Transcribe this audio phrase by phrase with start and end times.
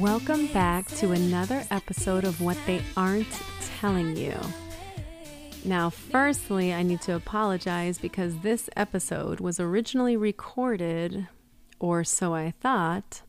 [0.00, 3.32] Welcome back to another episode of What They Aren't
[3.78, 4.38] Telling You.
[5.64, 11.28] Now, firstly, I need to apologize because this episode was originally recorded,
[11.78, 13.22] or so I thought,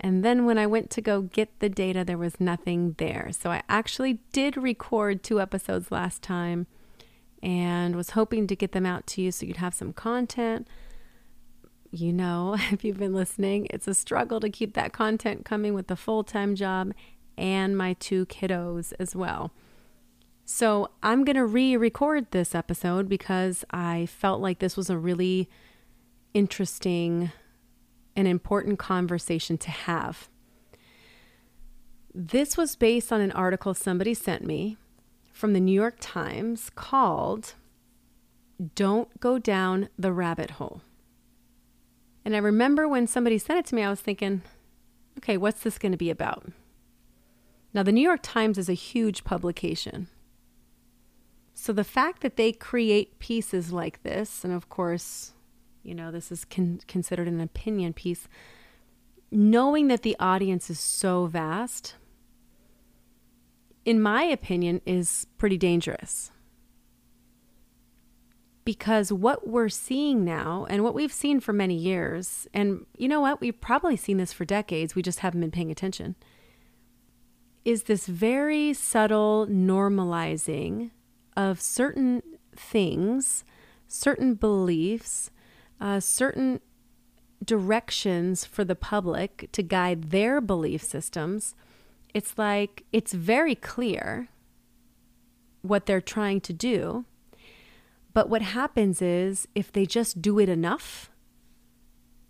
[0.00, 3.28] and then when I went to go get the data, there was nothing there.
[3.30, 6.66] So I actually did record two episodes last time
[7.44, 10.66] and was hoping to get them out to you so you'd have some content
[11.92, 15.86] you know, if you've been listening, it's a struggle to keep that content coming with
[15.86, 16.92] the full time job
[17.38, 19.52] and my two kiddos as well.
[20.44, 24.98] So I'm going to re record this episode because I felt like this was a
[24.98, 25.48] really
[26.34, 27.30] interesting
[28.16, 30.28] and important conversation to have.
[32.14, 34.76] This was based on an article somebody sent me
[35.32, 37.54] from the New York Times called
[38.74, 40.82] Don't Go Down the Rabbit Hole.
[42.24, 44.42] And I remember when somebody sent it to me, I was thinking,
[45.18, 46.46] okay, what's this going to be about?
[47.74, 50.08] Now, the New York Times is a huge publication.
[51.54, 55.32] So the fact that they create pieces like this, and of course,
[55.82, 58.28] you know, this is con- considered an opinion piece,
[59.30, 61.94] knowing that the audience is so vast,
[63.84, 66.30] in my opinion, is pretty dangerous
[68.64, 73.20] because what we're seeing now and what we've seen for many years, and you know
[73.20, 76.14] what, we've probably seen this for decades, we just haven't been paying attention,
[77.64, 80.90] is this very subtle normalizing
[81.36, 82.22] of certain
[82.54, 83.44] things,
[83.88, 85.30] certain beliefs,
[85.80, 86.60] uh, certain
[87.44, 91.54] directions for the public to guide their belief systems.
[92.14, 94.28] It's like it's very clear
[95.62, 97.04] what they're trying to do
[98.14, 101.10] but what happens is if they just do it enough,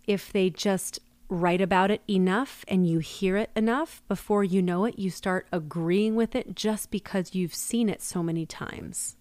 [0.07, 0.99] if they just
[1.29, 5.47] write about it enough and you hear it enough, before you know it, you start
[5.51, 9.15] agreeing with it just because you've seen it so many times.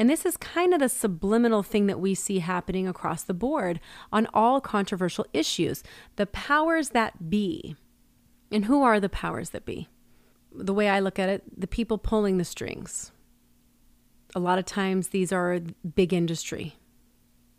[0.00, 3.80] And this is kind of the subliminal thing that we see happening across the board
[4.12, 5.82] on all controversial issues.
[6.14, 7.74] The powers that be.
[8.52, 9.88] And who are the powers that be?
[10.54, 13.10] The way I look at it, the people pulling the strings
[14.34, 15.60] a lot of times these are
[15.94, 16.76] big industry.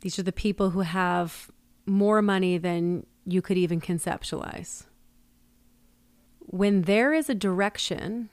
[0.02, 1.50] These are the people who have
[1.86, 4.86] more money than you could even conceptualize.
[6.40, 8.30] When there is a direction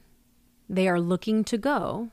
[0.68, 2.10] they are looking to go,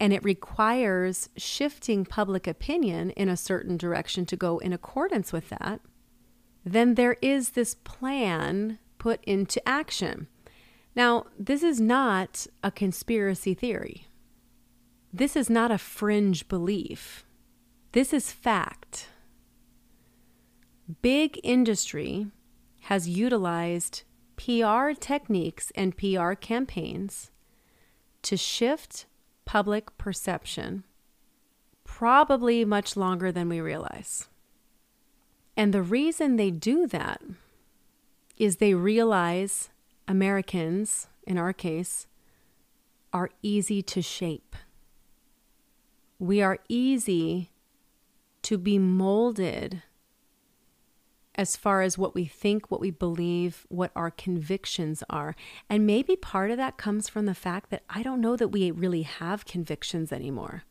[0.00, 5.48] and it requires shifting public opinion in a certain direction to go in accordance with
[5.50, 5.80] that,
[6.64, 10.26] then there is this plan put into action.
[10.96, 14.06] Now, this is not a conspiracy theory.
[15.16, 17.24] This is not a fringe belief.
[17.92, 19.10] This is fact.
[21.02, 22.26] Big industry
[22.80, 24.02] has utilized
[24.36, 27.30] PR techniques and PR campaigns
[28.22, 29.06] to shift
[29.44, 30.82] public perception
[31.84, 34.28] probably much longer than we realize.
[35.56, 37.22] And the reason they do that
[38.36, 39.70] is they realize
[40.08, 42.08] Americans, in our case,
[43.12, 44.56] are easy to shape
[46.24, 47.50] we are easy
[48.42, 49.82] to be molded
[51.34, 55.36] as far as what we think, what we believe, what our convictions are.
[55.68, 58.70] And maybe part of that comes from the fact that I don't know that we
[58.70, 60.62] really have convictions anymore.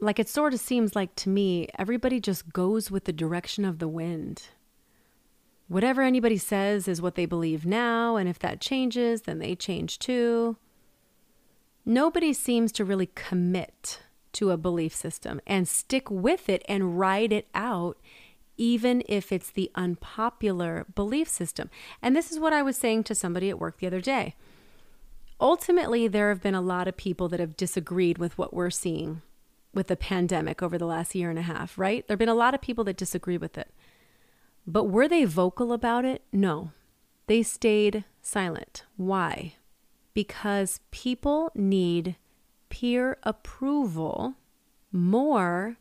[0.00, 3.78] Like it sort of seems like to me, everybody just goes with the direction of
[3.78, 4.48] the wind.
[5.68, 9.98] Whatever anybody says is what they believe now, and if that changes, then they change
[9.98, 10.58] too
[11.84, 14.00] nobody seems to really commit
[14.32, 17.98] to a belief system and stick with it and ride it out,
[18.56, 21.70] even if it's the unpopular belief system.
[22.02, 24.34] And this is what I was saying to somebody at work the other day.
[25.40, 29.22] Ultimately, there have been a lot of people that have disagreed with what we're seeing
[29.72, 32.06] with the pandemic over the last year and a half, right?
[32.06, 33.72] There have been a lot of people that disagree with it.
[34.66, 36.22] But were they vocal about it?
[36.32, 36.70] No.
[37.26, 38.84] They stayed silent.
[38.96, 39.54] Why?
[40.14, 42.16] Because people need
[42.68, 44.34] peer approval
[44.92, 45.76] more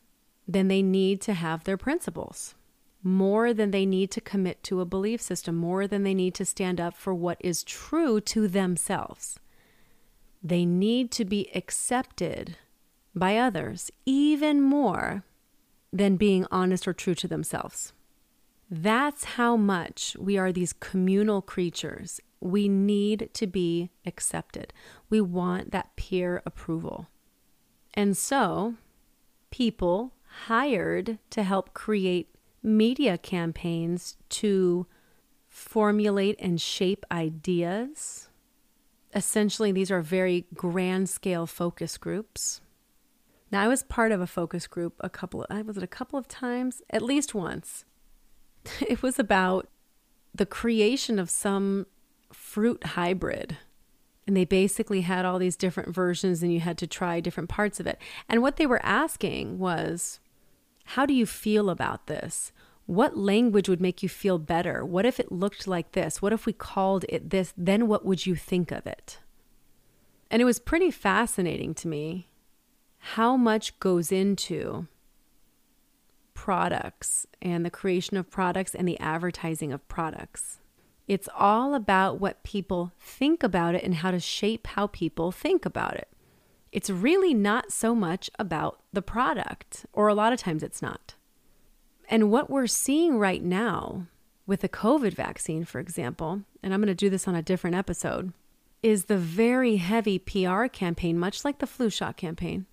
[0.47, 2.55] than they need to have their principles,
[3.03, 6.45] more than they need to commit to a belief system, more than they need to
[6.45, 9.39] stand up for what is true to themselves.
[10.43, 12.57] They need to be accepted
[13.15, 15.23] by others even more
[15.93, 17.93] than being honest or true to themselves.
[18.69, 24.73] That's how much we are these communal creatures we need to be accepted.
[25.09, 27.07] We want that peer approval.
[27.93, 28.75] And so,
[29.49, 30.13] people
[30.47, 34.87] hired to help create media campaigns to
[35.47, 38.29] formulate and shape ideas.
[39.15, 42.59] Essentially, these are very grand scale focus groups.
[43.51, 46.17] Now, I was part of a focus group a couple of, was it a couple
[46.19, 46.81] of times?
[46.89, 47.85] At least once.
[48.81, 49.67] It was about
[50.33, 51.85] the creation of some
[52.33, 53.57] fruit hybrid.
[54.25, 57.79] And they basically had all these different versions, and you had to try different parts
[57.79, 57.99] of it.
[58.29, 60.19] And what they were asking was,
[60.85, 62.51] How do you feel about this?
[62.85, 64.85] What language would make you feel better?
[64.85, 66.21] What if it looked like this?
[66.21, 67.53] What if we called it this?
[67.57, 69.19] Then what would you think of it?
[70.29, 72.27] And it was pretty fascinating to me
[72.97, 74.87] how much goes into
[76.33, 80.59] products and the creation of products and the advertising of products.
[81.07, 85.65] It's all about what people think about it and how to shape how people think
[85.65, 86.07] about it.
[86.71, 91.15] It's really not so much about the product, or a lot of times it's not.
[92.09, 94.07] And what we're seeing right now
[94.47, 97.75] with the COVID vaccine, for example, and I'm going to do this on a different
[97.75, 98.33] episode,
[98.81, 102.65] is the very heavy PR campaign, much like the flu shot campaign,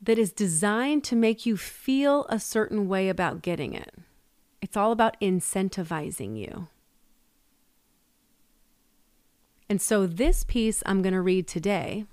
[0.00, 3.94] that is designed to make you feel a certain way about getting it.
[4.62, 6.68] It's all about incentivizing you.
[9.68, 12.04] And so, this piece I'm going to read today,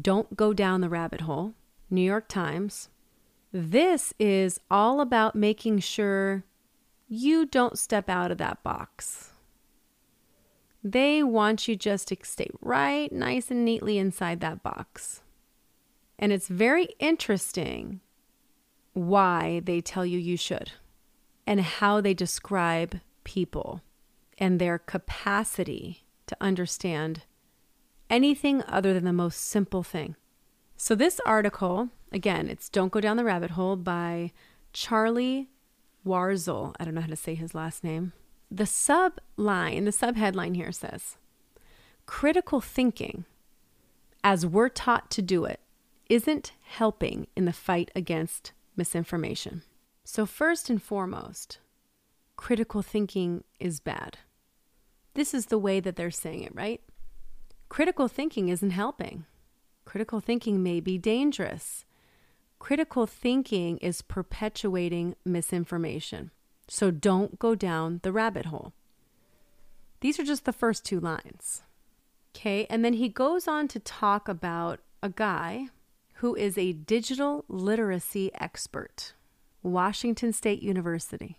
[0.00, 1.54] Don't Go Down the Rabbit Hole,
[1.90, 2.90] New York Times.
[3.50, 6.44] This is all about making sure
[7.08, 9.32] you don't step out of that box.
[10.84, 15.22] They want you just to stay right nice and neatly inside that box.
[16.18, 18.00] And it's very interesting
[18.92, 20.72] why they tell you you should
[21.46, 23.80] and how they describe people
[24.36, 27.22] and their capacity to understand
[28.08, 30.16] anything other than the most simple thing.
[30.76, 34.32] So, this article, again, it's Don't Go Down the Rabbit Hole by
[34.72, 35.48] Charlie
[36.06, 36.74] Warzel.
[36.78, 38.12] I don't know how to say his last name.
[38.50, 41.16] The sub line, the sub headline here says
[42.06, 43.26] critical thinking,
[44.24, 45.60] as we're taught to do it,
[46.08, 49.62] isn't helping in the fight against misinformation.
[50.04, 51.58] So, first and foremost,
[52.36, 54.18] critical thinking is bad.
[55.14, 56.80] This is the way that they're saying it, right?
[57.68, 59.24] Critical thinking isn't helping.
[59.84, 61.84] Critical thinking may be dangerous.
[62.58, 66.30] Critical thinking is perpetuating misinformation.
[66.68, 68.72] So don't go down the rabbit hole.
[70.00, 71.62] These are just the first two lines.
[72.36, 75.68] Okay, and then he goes on to talk about a guy
[76.14, 79.14] who is a digital literacy expert,
[79.62, 81.38] Washington State University.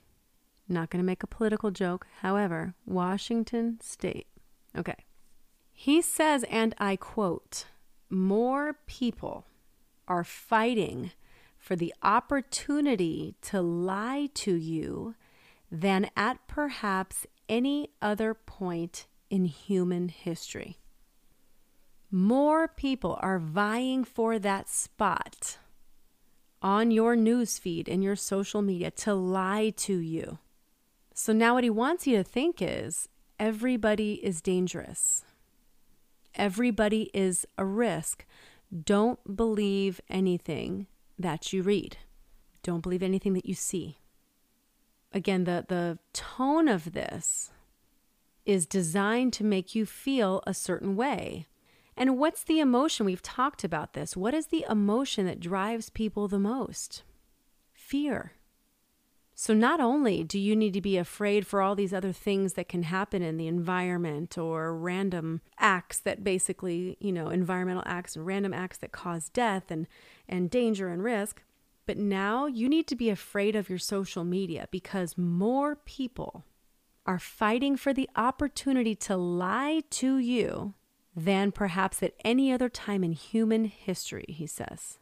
[0.70, 2.06] Not going to make a political joke.
[2.22, 4.28] However, Washington State.
[4.78, 5.06] Okay.
[5.74, 7.66] He says, and I quote,
[8.10, 9.46] more people
[10.08, 11.12] are fighting
[11.58, 15.16] for the opportunity to lie to you
[15.72, 20.78] than at perhaps any other point in human history.
[22.12, 25.58] More people are vying for that spot
[26.62, 30.40] on your newsfeed and your social media to lie to you.
[31.20, 35.26] So now what he wants you to think is everybody is dangerous.
[36.34, 38.26] Everybody is a risk.
[38.86, 41.98] Don't believe anything that you read.
[42.64, 43.98] Don't believe anything that you see.
[45.12, 47.52] Again, the, the tone of this
[48.46, 51.48] is designed to make you feel a certain way.
[51.98, 53.06] And what's the emotion?
[53.06, 54.16] We've talked about this.
[54.16, 57.04] What is the emotion that drives people the most?
[57.74, 58.32] Fear.
[59.42, 62.68] So, not only do you need to be afraid for all these other things that
[62.68, 68.26] can happen in the environment or random acts that basically, you know, environmental acts and
[68.26, 69.88] random acts that cause death and,
[70.28, 71.42] and danger and risk,
[71.86, 76.44] but now you need to be afraid of your social media because more people
[77.06, 80.74] are fighting for the opportunity to lie to you
[81.16, 85.00] than perhaps at any other time in human history, he says.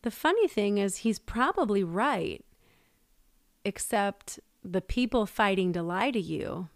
[0.00, 2.42] The funny thing is, he's probably right
[3.64, 6.68] except the people fighting to lie to you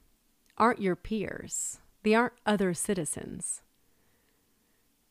[0.57, 3.63] aren't your peers, they aren't other citizens.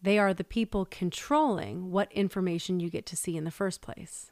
[0.01, 4.31] They are the people controlling what information you get to see in the first place.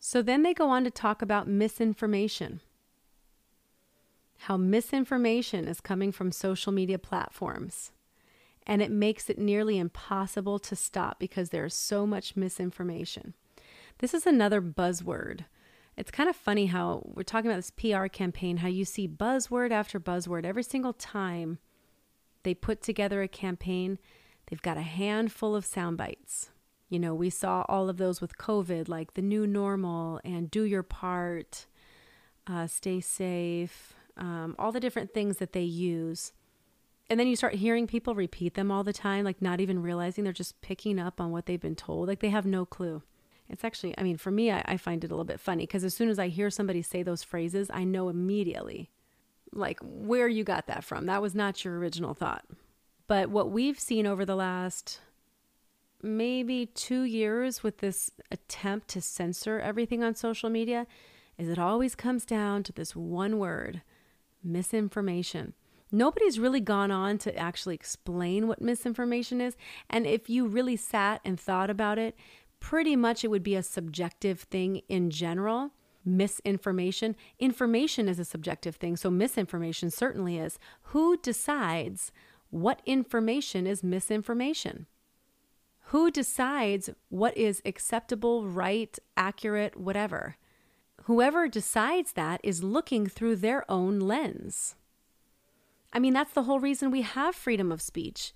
[0.00, 2.60] So then they go on to talk about misinformation.
[4.38, 7.92] How misinformation is coming from social media platforms.
[8.66, 13.34] And it makes it nearly impossible to stop because there's so much misinformation.
[13.98, 15.44] This is another buzzword
[15.96, 19.70] it's kind of funny how we're talking about this PR campaign, how you see buzzword
[19.70, 21.58] after buzzword every single time
[22.44, 23.98] they put together a campaign,
[24.46, 26.50] they've got a handful of sound bites.
[26.88, 30.62] You know, we saw all of those with COVID, like the new normal and do
[30.64, 31.66] your part,
[32.46, 33.94] uh, stay safe.
[34.16, 36.32] um, all the different things that they use.
[37.08, 40.24] And then you start hearing people repeat them all the time, like not even realizing
[40.24, 42.08] they're just picking up on what they've been told.
[42.08, 43.02] Like they have no clue.
[43.48, 45.84] It's actually, I mean, for me, I, I find it a little bit funny because
[45.84, 48.90] as soon as I hear somebody say those phrases, I know immediately,
[49.52, 51.06] like, where you got that from.
[51.06, 52.44] That was not your original thought.
[53.06, 55.00] But what we've seen over the last
[56.02, 60.86] maybe two years with this attempt to censor everything on social media
[61.38, 63.82] is it always comes down to this one word
[64.42, 65.54] misinformation.
[65.92, 69.56] Nobody's really gone on to actually explain what misinformation is.
[69.90, 72.16] And if you really sat and thought about it,
[72.62, 75.72] pretty much it would be a subjective thing in general.
[76.04, 77.16] Misinformation.
[77.40, 80.58] Information is a subjective thing, so misinformation certainly is.
[80.84, 82.12] Who decides
[82.50, 84.86] what information is misinformation?
[85.86, 90.36] Who decides what is acceptable, right, accurate, whatever?
[91.02, 94.76] Whoever decides that is looking through their own lens.
[95.92, 98.32] I mean, that's the whole reason we have freedom of speech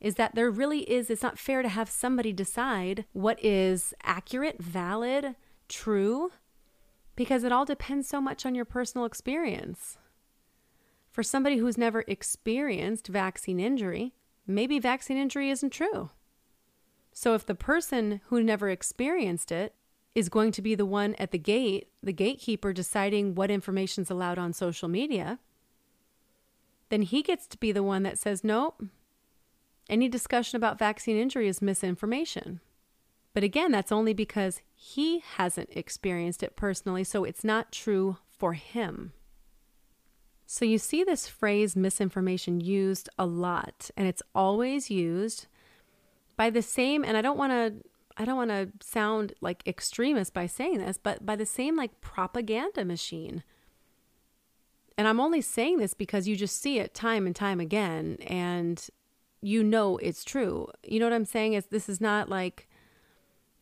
[0.00, 4.62] is that there really is, it's not fair to have somebody decide what is accurate,
[4.62, 5.34] valid,
[5.68, 6.30] true,
[7.16, 9.98] because it all depends so much on your personal experience.
[11.10, 14.14] For somebody who's never experienced vaccine injury,
[14.46, 16.10] maybe vaccine injury isn't true.
[17.12, 19.74] So if the person who never experienced it
[20.14, 24.10] is going to be the one at the gate, the gatekeeper deciding what information is
[24.10, 25.40] allowed on social media,
[26.88, 28.82] then he gets to be the one that says, nope,
[29.88, 32.60] any discussion about vaccine injury is misinformation.
[33.34, 38.54] But again, that's only because he hasn't experienced it personally, so it's not true for
[38.54, 39.12] him.
[40.46, 45.46] So you see this phrase misinformation used a lot, and it's always used
[46.38, 47.84] by the same and I don't want to
[48.16, 52.00] I don't want to sound like extremist by saying this, but by the same like
[52.00, 53.44] propaganda machine.
[54.96, 58.84] And I'm only saying this because you just see it time and time again and
[59.40, 60.68] you know it's true.
[60.82, 62.68] You know what I'm saying is this is not like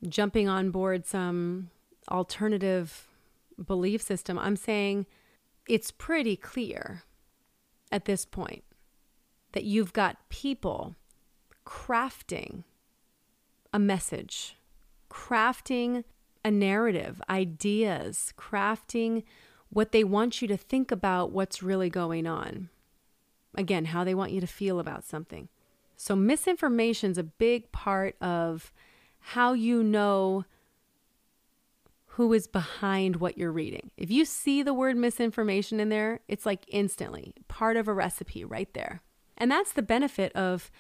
[0.08, 1.70] jumping on board some
[2.10, 3.08] alternative
[3.64, 4.38] belief system.
[4.38, 5.06] I'm saying
[5.68, 7.02] it's pretty clear
[7.90, 8.64] at this point
[9.52, 10.94] that you've got people
[11.66, 12.64] crafting
[13.72, 14.56] a message,
[15.10, 16.04] crafting
[16.44, 19.24] a narrative, ideas, crafting
[19.68, 22.68] what they want you to think about what's really going on.
[23.54, 25.48] Again, how they want you to feel about something.
[25.96, 28.72] So, misinformation is a big part of
[29.18, 30.44] how you know
[32.16, 33.90] who is behind what you're reading.
[33.96, 38.44] If you see the word misinformation in there, it's like instantly part of a recipe
[38.44, 39.02] right there.
[39.36, 40.70] And that's the benefit of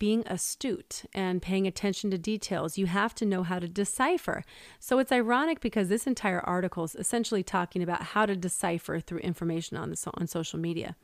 [0.00, 2.78] being astute and paying attention to details.
[2.78, 4.42] You have to know how to decipher.
[4.80, 9.18] So it's ironic because this entire article is essentially talking about how to decipher through
[9.18, 10.96] information on the, on social media.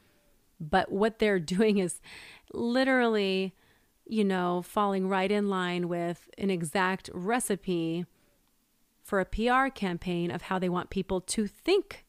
[0.61, 2.01] But what they're doing is
[2.53, 3.55] literally,
[4.07, 8.07] you know, falling right in line with an exact recipe
[9.03, 12.05] for a PR campaign of how they want people to think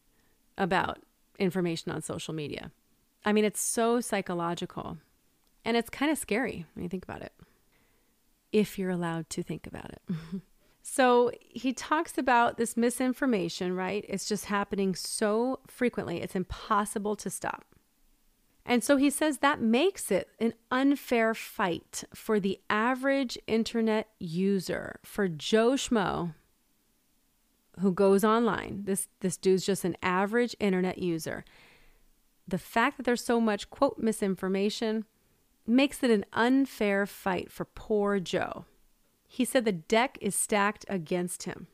[0.58, 1.00] about
[1.38, 2.72] information on social media.
[3.24, 4.98] I mean, it's so psychological.
[5.64, 7.34] And it's kind of scary when you think about it,
[8.52, 10.02] if you're allowed to think about it.
[10.82, 14.06] so he talks about this misinformation, right?
[14.08, 17.66] It's just happening so frequently, it's impossible to stop.
[18.70, 25.00] And so he says that makes it an unfair fight for the average internet user,
[25.04, 26.36] for Joe Schmo,
[27.80, 28.82] who goes online.
[28.84, 31.46] This, this dude's just an average internet user.
[32.46, 35.06] The fact that there's so much, quote, misinformation
[35.66, 38.66] makes it an unfair fight for poor Joe.
[39.30, 41.68] He said the deck is stacked against him.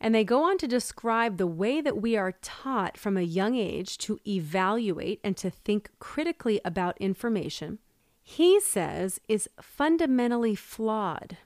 [0.00, 3.56] And they go on to describe the way that we are taught from a young
[3.56, 7.78] age to evaluate and to think critically about information.
[8.22, 11.38] He says is fundamentally flawed.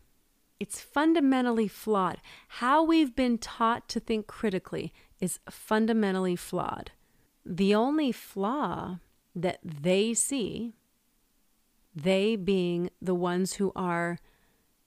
[0.58, 2.18] It's fundamentally flawed.
[2.48, 6.90] How we've been taught to think critically is fundamentally flawed.
[7.44, 8.98] The only flaw
[9.34, 10.74] that they see
[11.94, 14.18] they being the ones who are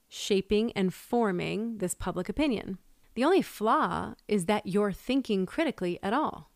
[0.08, 2.78] shaping and forming this public opinion.
[3.22, 6.50] The only flaw is that you're thinking critically at all.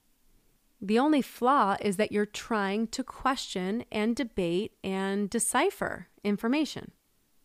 [0.81, 6.89] The only flaw is that you're trying to question and debate and decipher information.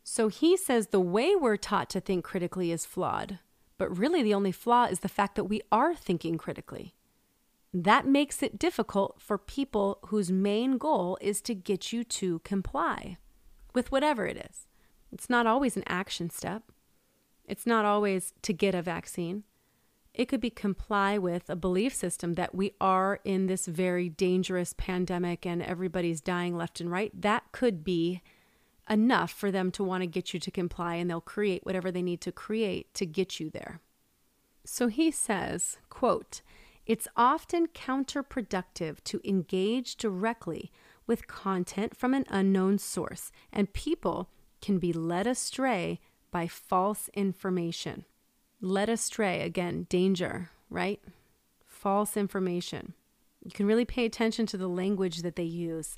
[0.03, 3.41] So he says the way we're taught to think critically is flawed,
[3.77, 6.95] but really the only flaw is the fact that we are thinking critically.
[7.75, 13.19] That makes it difficult for people whose main goal is to get you to comply
[13.75, 14.67] with whatever it is.
[15.13, 16.63] It's not always an action step,
[17.51, 19.43] it's not always to get a vaccine.
[20.15, 24.73] It could be comply with a belief system that we are in this very dangerous
[24.73, 27.11] pandemic and everybody's dying left and right.
[27.21, 28.23] That could be
[28.89, 32.03] enough for them to want to get you to comply and they'll create whatever they
[32.03, 33.81] need to create to get you there.
[34.65, 36.43] So he says, quote,
[36.87, 40.71] it's often counterproductive to engage directly
[41.07, 44.29] with content from an unknown source, and people
[44.61, 48.05] can be led astray by false information.
[48.61, 51.01] Led astray, again, danger, right?
[51.67, 52.95] False information.
[53.45, 55.97] You can really pay attention to the language that they use.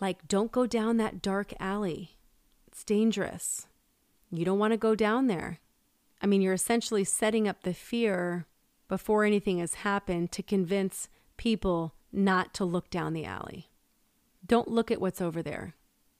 [0.00, 2.16] Like, don't go down that dark alley.
[2.66, 3.66] It's dangerous.
[4.30, 5.58] You don't want to go down there.
[6.22, 8.46] I mean, you're essentially setting up the fear
[8.88, 13.70] before anything has happened to convince people not to look down the alley.
[14.46, 15.74] Don't look at what's over there.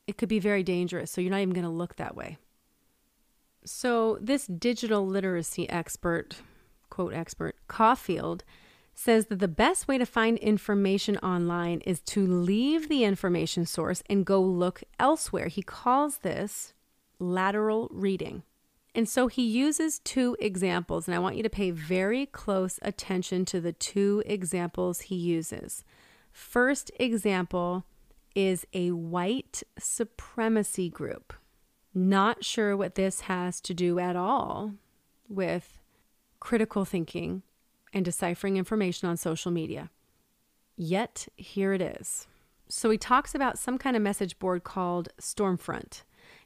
[0.06, 2.38] It could be very dangerous, so you're not even going to look that way.
[3.64, 6.36] So, this digital literacy expert,
[6.88, 8.42] quote expert, Caulfield,
[8.94, 14.02] says that the best way to find information online is to leave the information source
[14.08, 15.48] and go look elsewhere.
[15.48, 16.74] He calls this
[17.18, 18.42] lateral reading.
[18.94, 23.44] And so he uses two examples, and I want you to pay very close attention
[23.46, 25.84] to the two examples he uses.
[26.32, 27.84] First example
[28.34, 31.32] is a white supremacy group.
[31.94, 34.74] Not sure what this has to do at all
[35.28, 35.78] with
[36.38, 37.42] critical thinking
[37.92, 39.90] and deciphering information on social media.
[40.76, 42.26] Yet, here it is.
[42.68, 46.02] So, he talks about some kind of message board called Stormfront.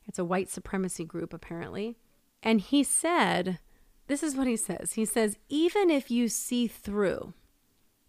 [0.06, 1.96] It's a white supremacy group, apparently.
[2.42, 3.58] And he said,
[4.06, 4.92] This is what he says.
[4.92, 7.32] He says, even if you see through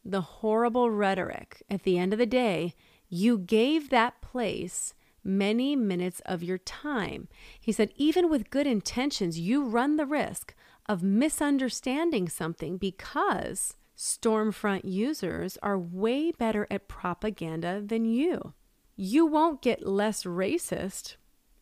[0.04, 2.76] the horrible rhetoric, at the end of the day,
[3.10, 4.94] you gave that place
[5.26, 7.28] many minutes of your time.
[7.60, 10.54] He said, even with good intentions, you run the risk
[10.88, 18.54] of misunderstanding something because Stormfront users are way better at propaganda than you.
[18.96, 21.16] You won't get less racist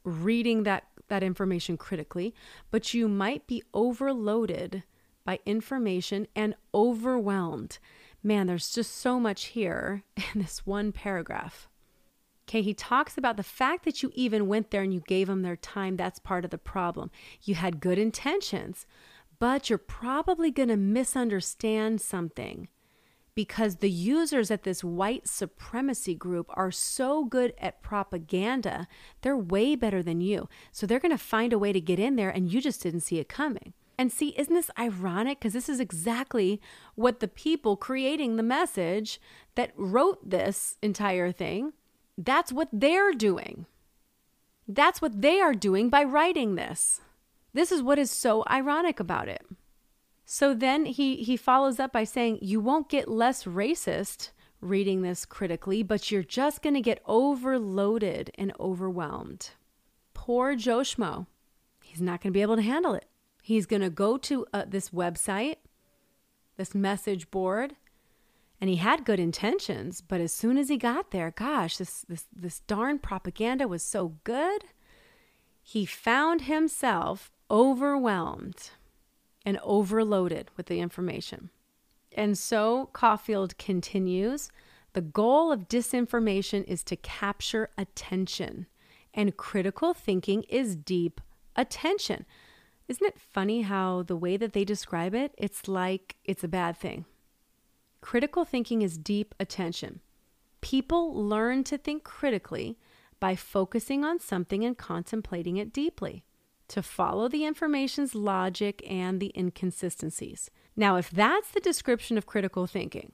[0.04, 2.34] reading that, that information critically,
[2.70, 4.84] but you might be overloaded
[5.26, 7.80] by information and overwhelmed.
[8.22, 11.70] Man, there's just so much here in this one paragraph.
[12.54, 15.42] Okay, he talks about the fact that you even went there and you gave them
[15.42, 15.96] their time.
[15.96, 17.10] That's part of the problem.
[17.42, 18.86] You had good intentions,
[19.40, 22.68] but you're probably going to misunderstand something
[23.34, 28.88] because the users at this white supremacy group are so good at propaganda.
[29.24, 30.48] They're way better than you.
[30.72, 33.00] So they're going to find a way to get in there and you just didn't
[33.00, 33.74] see it coming.
[33.98, 35.40] And see, isn't this ironic?
[35.40, 36.62] Because this is exactly
[36.94, 39.20] what the people creating the message
[39.56, 41.74] that wrote this entire thing
[42.18, 43.66] that's what they're doing.
[44.68, 47.02] That's what they are doing by writing this.
[47.54, 49.46] This is what is so ironic about it.
[50.26, 55.26] So then he, he follows up by saying, You won't get less racist reading this
[55.26, 59.52] critically, but you're just going to get overloaded and overwhelmed.
[60.14, 61.28] Poor Joe Schmo.
[61.84, 63.06] He's not going to be able to handle it.
[63.42, 65.58] He's going to go to uh, this website,
[66.56, 67.76] this message board,
[68.64, 72.28] and he had good intentions, but as soon as he got there, gosh, this this
[72.34, 74.64] this darn propaganda was so good.
[75.62, 78.70] He found himself overwhelmed
[79.46, 81.50] and overloaded with the information.
[82.14, 84.50] And so Caulfield continues
[84.94, 88.68] the goal of disinformation is to capture attention,
[89.14, 91.20] and critical thinking is deep
[91.58, 92.26] attention.
[92.88, 96.78] Isn't it funny how the way that they describe it, it's like it's a bad
[96.78, 97.04] thing?
[98.04, 100.02] Critical thinking is deep attention.
[100.60, 102.78] People learn to think critically
[103.22, 106.26] by focusing on something and contemplating it deeply,
[106.68, 110.52] to follow the information's logic and the inconsistencies.
[110.76, 113.14] Now, if that's the description of critical thinking,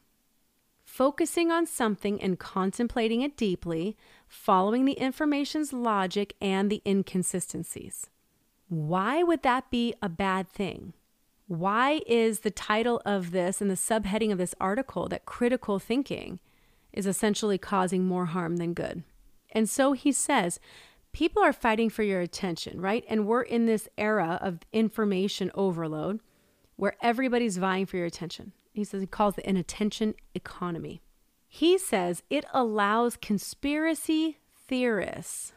[0.84, 3.96] focusing on something and contemplating it deeply,
[4.28, 8.10] following the information's logic and the inconsistencies.
[8.70, 10.94] Why would that be a bad thing?
[11.50, 16.40] Why is the title of this and the subheading of this article that critical thinking
[16.94, 19.02] is essentially causing more harm than good?
[19.52, 20.60] And so he says,
[21.12, 23.04] people are fighting for your attention, right?
[23.10, 26.20] And we're in this era of information overload
[26.76, 28.52] where everybody's vying for your attention.
[28.72, 31.02] He says he calls it an attention economy.
[31.48, 35.54] He says it allows conspiracy theorists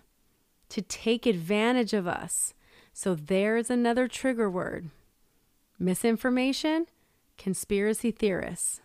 [0.71, 2.55] to take advantage of us.
[2.95, 4.89] So there's another trigger word
[5.83, 6.87] misinformation,
[7.37, 8.81] conspiracy theorists.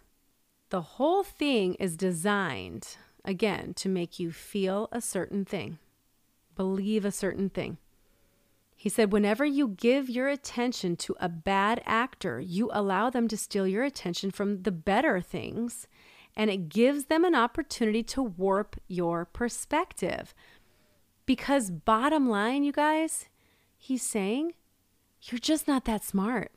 [0.70, 5.78] The whole thing is designed, again, to make you feel a certain thing,
[6.56, 7.78] believe a certain thing.
[8.76, 13.38] He said, whenever you give your attention to a bad actor, you allow them to
[13.38, 15.88] steal your attention from the better things,
[16.36, 20.36] and it gives them an opportunity to warp your perspective.
[21.26, 23.26] Because, bottom line, you guys,
[23.78, 24.54] he's saying,
[25.24, 26.52] you're just not that smart.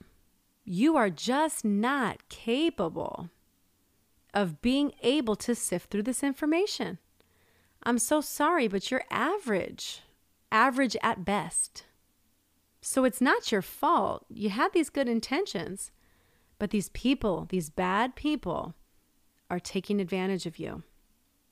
[0.65, 3.31] You are just not capable
[4.33, 6.99] of being able to sift through this information.
[7.83, 10.03] I'm so sorry, but you're average,
[10.53, 11.85] average at best.
[12.81, 14.27] So it's not your fault.
[14.29, 15.91] You had these good intentions,
[16.59, 18.75] but these people, these bad people,
[19.51, 20.83] are taking advantage of you.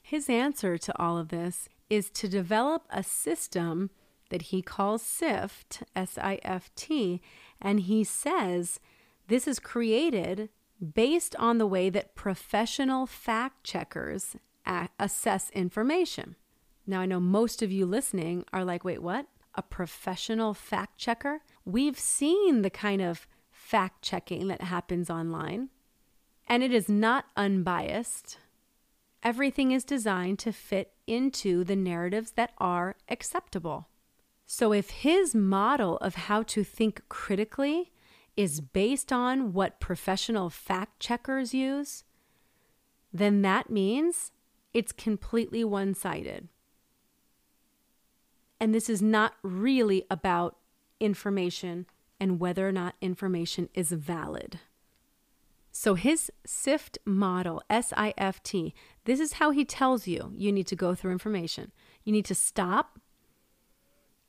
[0.02, 3.90] His answer to all of this is to develop a system
[4.30, 7.20] that he calls SIFT, S I F T,
[7.60, 8.78] and he says
[9.28, 10.48] this is created
[10.94, 14.36] based on the way that professional fact checkers
[14.98, 16.36] assess information.
[16.86, 19.26] Now, I know most of you listening are like, wait, what?
[19.54, 21.42] A professional fact checker?
[21.64, 25.68] We've seen the kind of fact checking that happens online,
[26.46, 28.38] and it is not unbiased.
[29.22, 33.88] Everything is designed to fit into the narratives that are acceptable.
[34.46, 37.92] So, if his model of how to think critically
[38.38, 42.04] is based on what professional fact checkers use,
[43.12, 44.30] then that means
[44.72, 46.46] it's completely one sided.
[48.60, 50.56] And this is not really about
[51.00, 51.86] information
[52.20, 54.60] and whether or not information is valid.
[55.72, 58.72] So, his SIFT model, S I F T,
[59.04, 61.72] this is how he tells you you need to go through information.
[62.04, 63.00] You need to stop,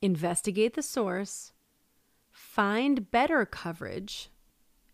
[0.02, 1.52] investigate the source,
[2.32, 4.30] find better coverage,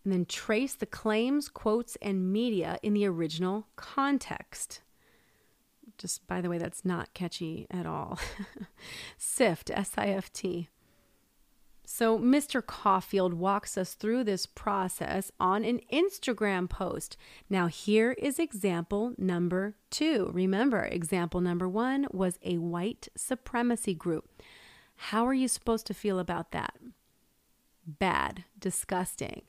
[0.03, 4.81] and then trace the claims, quotes, and media in the original context.
[5.97, 8.19] Just by the way, that's not catchy at all.
[9.17, 10.69] SIFT, S I F T.
[11.89, 12.63] So, Mr.
[12.63, 17.15] Caulfield walks us through this process on an Instagram post.
[17.49, 20.29] Now, here is example number two.
[20.33, 24.29] Remember, example number one was a white supremacy group.
[24.97, 26.75] How are you supposed to feel about that?
[27.87, 29.43] Bad, disgusting,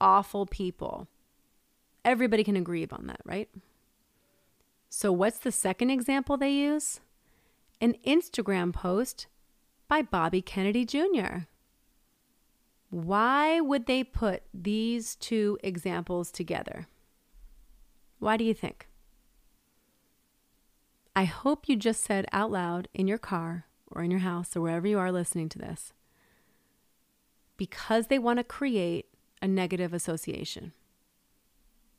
[0.00, 1.06] awful people.
[2.04, 3.48] Everybody can agree on that, right?
[4.88, 7.00] So, what's the second example they use?
[7.80, 9.28] An Instagram post
[9.86, 11.46] by Bobby Kennedy Jr.
[12.90, 16.88] Why would they put these two examples together?
[18.18, 18.88] Why do you think?
[21.14, 24.62] I hope you just said out loud in your car or in your house or
[24.62, 25.92] wherever you are listening to this
[27.58, 29.06] because they want to create
[29.42, 30.72] a negative association.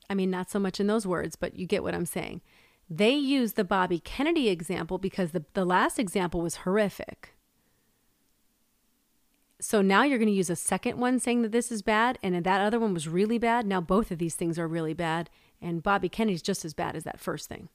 [0.09, 2.41] I mean, not so much in those words, but you get what I'm saying.
[2.89, 7.35] They use the Bobby Kennedy example because the, the last example was horrific.
[9.61, 12.43] So now you're going to use a second one saying that this is bad, and
[12.43, 13.67] that other one was really bad.
[13.67, 15.29] Now both of these things are really bad,
[15.61, 17.69] and Bobby Kennedy's just as bad as that first thing.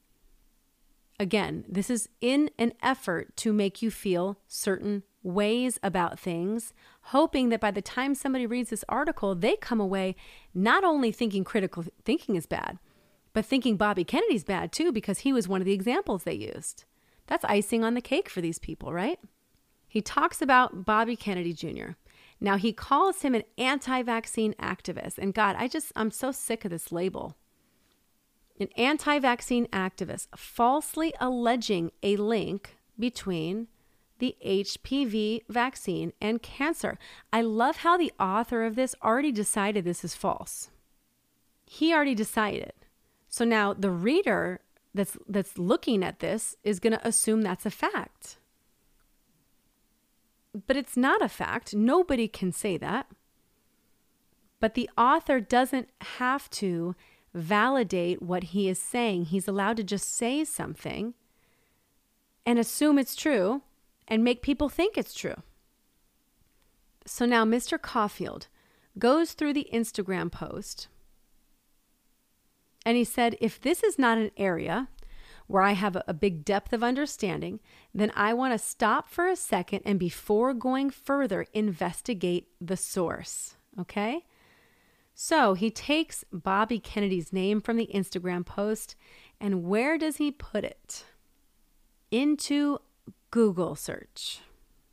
[1.21, 7.49] Again, this is in an effort to make you feel certain ways about things, hoping
[7.49, 10.15] that by the time somebody reads this article, they come away
[10.55, 12.79] not only thinking critical thinking is bad,
[13.33, 16.85] but thinking Bobby Kennedy's bad too because he was one of the examples they used.
[17.27, 19.19] That's icing on the cake for these people, right?
[19.89, 21.93] He talks about Bobby Kennedy Jr.
[22.41, 25.19] Now, he calls him an anti vaccine activist.
[25.19, 27.37] And God, I just, I'm so sick of this label.
[28.61, 33.69] An anti vaccine activist falsely alleging a link between
[34.19, 36.99] the HPV vaccine and cancer.
[37.33, 40.71] I love how the author of this already decided this is false.
[41.67, 42.73] He already decided.
[43.29, 44.61] So now the reader
[44.95, 48.39] that's that's looking at this is going to assume that's a fact.
[50.67, 51.75] But it's not a fact.
[51.75, 53.09] Nobody can say that.
[54.61, 56.95] But the author doesn't have to
[57.35, 59.27] validate what he is saying.
[59.27, 61.15] He's allowed to just say something
[62.47, 63.63] and assume it's true
[64.09, 65.43] and make people think it's true.
[67.07, 67.81] So now Mr.
[67.81, 68.49] Caulfield
[68.99, 70.89] goes through the Instagram post
[72.85, 74.89] and he said, if this is not an area
[75.47, 77.61] where I have a, big depth of understanding,
[77.95, 83.57] then I want to stop for a second and before going further, investigate the source.
[83.79, 84.25] Okay?
[85.15, 88.97] So he takes Bobby Kennedy's name from the Instagram post,
[89.41, 91.05] and where does he put it?
[92.11, 92.79] Into
[93.35, 94.43] Google search.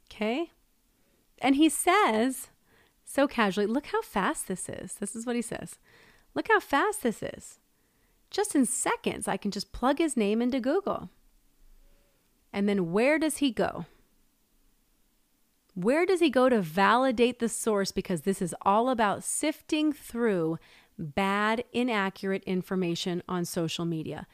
[0.10, 0.50] Okay?
[1.44, 2.48] And he says,
[3.06, 4.96] so casually, look how fast this is.
[4.96, 5.78] This is what he says.
[6.34, 7.60] Look how fast this is.
[8.32, 11.12] Just in seconds, I can just plug his name into Google.
[12.52, 13.86] And then where does he go?
[15.76, 17.92] Where does he go to validate the source?
[17.92, 20.58] Because this is all about sifting through
[20.98, 24.26] bad, inaccurate information on social media.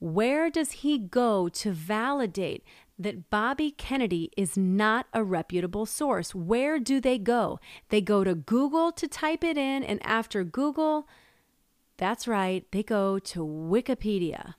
[0.00, 2.62] Where does he go to validate
[2.98, 6.34] that Bobby Kennedy is not a reputable source?
[6.34, 7.58] Where do they go?
[7.88, 11.08] They go to Google to type it in, and after Google,
[11.96, 14.54] that's right, they go to Wikipedia.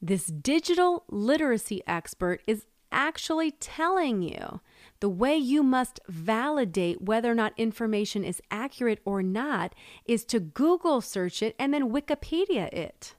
[0.00, 4.60] This digital literacy expert is actually telling you
[5.00, 10.38] the way you must validate whether or not information is accurate or not is to
[10.38, 13.14] Google search it and then Wikipedia it.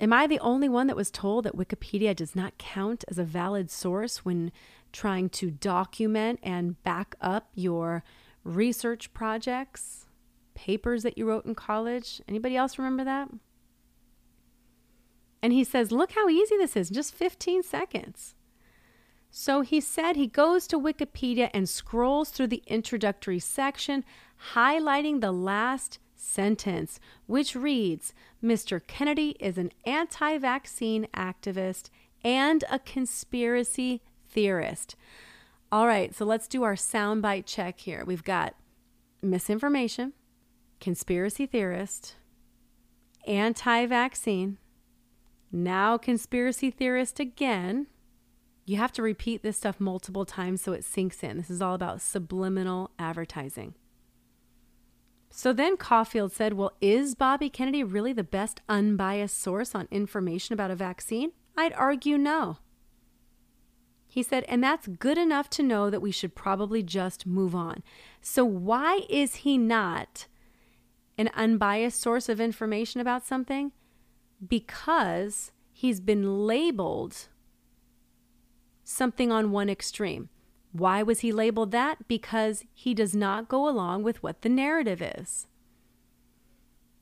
[0.00, 3.24] Am I the only one that was told that Wikipedia does not count as a
[3.24, 4.52] valid source when
[4.92, 8.04] trying to document and back up your
[8.44, 10.06] research projects,
[10.54, 12.22] papers that you wrote in college?
[12.28, 13.28] Anybody else remember that?
[15.42, 18.36] And he says, Look how easy this is, just 15 seconds.
[19.30, 24.04] So he said he goes to Wikipedia and scrolls through the introductory section,
[24.54, 28.80] highlighting the last sentence, which reads Mr.
[28.86, 31.90] Kennedy is an anti vaccine activist
[32.24, 34.96] and a conspiracy theorist.
[35.70, 38.04] All right, so let's do our soundbite check here.
[38.06, 38.54] We've got
[39.22, 40.12] misinformation,
[40.80, 42.16] conspiracy theorist,
[43.26, 44.58] anti vaccine,
[45.52, 47.86] now conspiracy theorist again.
[48.64, 51.38] You have to repeat this stuff multiple times so it sinks in.
[51.38, 53.74] This is all about subliminal advertising.
[55.30, 60.52] So then Caulfield said, Well, is Bobby Kennedy really the best unbiased source on information
[60.52, 61.32] about a vaccine?
[61.56, 62.58] I'd argue no.
[64.06, 67.82] He said, and that's good enough to know that we should probably just move on.
[68.22, 70.26] So, why is he not
[71.18, 73.72] an unbiased source of information about something?
[74.46, 77.28] Because he's been labeled
[78.82, 80.30] something on one extreme.
[80.72, 82.06] Why was he labeled that?
[82.08, 85.46] Because he does not go along with what the narrative is.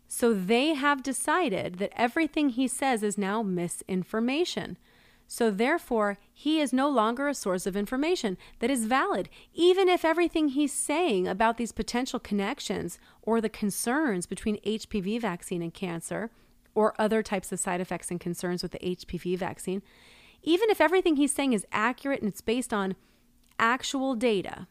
[0.09, 4.79] So they have decided that everything he says is now misinformation.
[5.29, 10.05] So therefore, he is no longer a source of information that is valid, even if
[10.05, 16.31] everything he's saying about these potential connections or the concerns between HPV vaccine and cancer
[16.75, 19.83] or other types of side effects and concerns with the HPV vaccine,
[20.43, 22.95] even if everything he's saying is accurate and it's based on
[23.59, 24.67] actual data,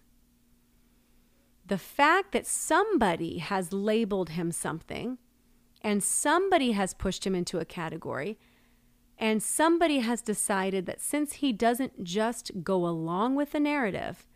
[1.66, 5.18] the fact that somebody has labeled him something
[5.82, 8.38] and somebody has pushed him into a category
[9.18, 14.28] and somebody has decided that since he doesn't just go along with the narrative,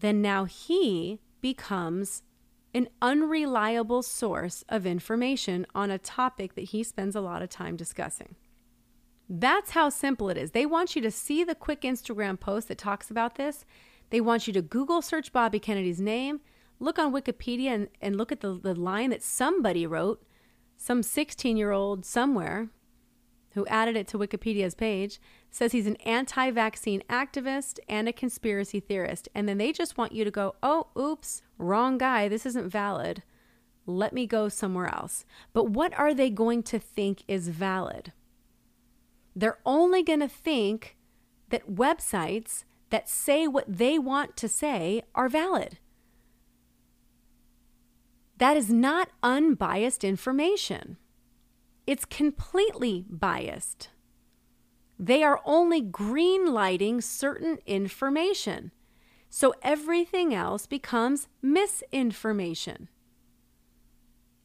[0.00, 2.22] then now he becomes
[2.72, 7.76] an unreliable source of information on a topic that he spends a lot of time
[7.76, 8.34] discussing.
[9.28, 10.50] That's how simple it is.
[10.50, 13.64] They want you to see the quick Instagram post that talks about this.
[14.10, 16.40] They want you to Google search Bobby Kennedy's name,
[16.78, 20.22] look on Wikipedia, and, and look at the, the line that somebody wrote,
[20.76, 22.68] some 16 year old somewhere
[23.54, 28.80] who added it to Wikipedia's page, says he's an anti vaccine activist and a conspiracy
[28.80, 29.28] theorist.
[29.34, 32.28] And then they just want you to go, oh, oops, wrong guy.
[32.28, 33.22] This isn't valid.
[33.86, 35.24] Let me go somewhere else.
[35.52, 38.12] But what are they going to think is valid?
[39.36, 40.96] They're only going to think
[41.50, 45.78] that websites that say what they want to say are valid.
[48.38, 50.96] That is not unbiased information.
[51.86, 53.90] It's completely biased.
[54.98, 58.70] They are only green lighting certain information.
[59.28, 62.88] So everything else becomes misinformation.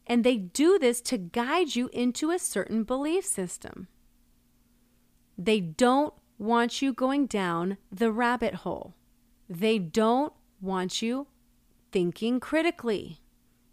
[0.08, 3.88] And they do this to guide you into a certain belief system.
[5.40, 8.94] They don't want you going down the rabbit hole.
[9.50, 11.28] They don't want you
[11.94, 13.22] thinking critically.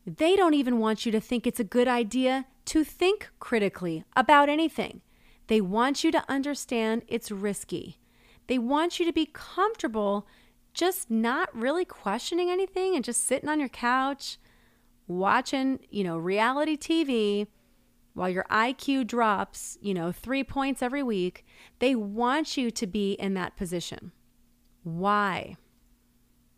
[0.07, 4.48] They don't even want you to think it's a good idea to think critically about
[4.48, 5.00] anything.
[5.48, 7.98] They want you to understand it's risky.
[8.46, 10.29] They want you to be comfortable
[10.72, 14.38] just not really questioning anything and just sitting on your couch
[15.09, 17.48] watching, you know, reality TV
[18.16, 21.44] while your IQ drops, you know, three points every week,
[21.81, 24.11] they want you to be in that position.
[24.83, 25.57] Why?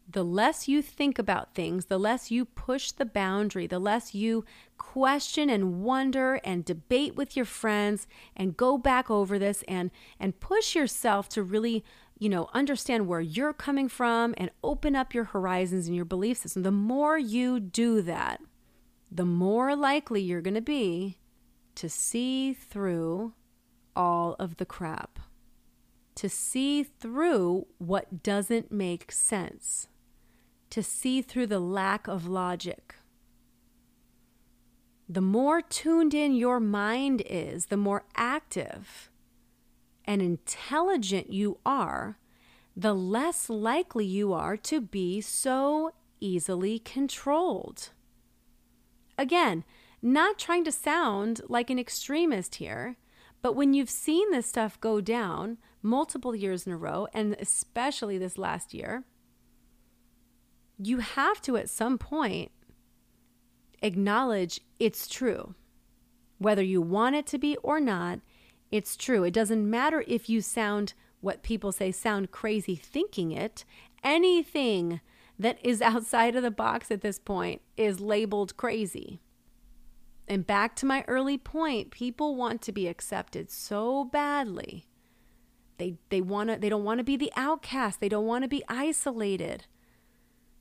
[0.08, 4.44] The less you think about things, the less you push the boundary, the less you
[4.76, 9.90] question and wonder and debate with your friends and go back over this and
[10.20, 11.84] and push yourself to really,
[12.20, 16.38] you know, understand where you're coming from and open up your horizons and your belief
[16.38, 16.62] system.
[16.62, 18.40] The more you do that,
[19.10, 21.18] the more likely you're going to be
[21.78, 23.32] to see through
[23.94, 25.18] all of the crap,
[26.16, 29.88] to see through what doesn't make sense.
[30.70, 32.94] to see through the lack of logic.
[35.08, 39.10] The more tuned in your mind is, the more active
[40.04, 42.18] and intelligent you are,
[42.76, 47.90] the less likely you are to be so easily controlled.
[49.16, 49.64] Again,
[50.02, 52.96] not trying to sound like an extremist here,
[53.42, 58.18] but when you've seen this stuff go down multiple years in a row, and especially
[58.18, 59.04] this last year,
[60.78, 62.50] you have to at some point
[63.82, 65.54] acknowledge it's true.
[66.38, 68.20] Whether you want it to be or not,
[68.70, 69.24] it's true.
[69.24, 73.64] It doesn't matter if you sound what people say sound crazy thinking it.
[74.04, 75.00] Anything
[75.38, 79.20] that is outside of the box at this point is labeled crazy.
[80.28, 84.86] And back to my early point, people want to be accepted so badly.
[85.78, 88.00] They they want to they don't want to be the outcast.
[88.00, 89.64] They don't want to be isolated.